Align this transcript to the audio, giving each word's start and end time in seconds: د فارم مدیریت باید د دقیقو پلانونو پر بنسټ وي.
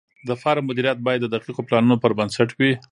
د 0.27 0.29
فارم 0.41 0.63
مدیریت 0.69 0.97
باید 1.05 1.21
د 1.23 1.27
دقیقو 1.35 1.65
پلانونو 1.67 1.95
پر 2.03 2.11
بنسټ 2.19 2.49
وي. 2.57 2.71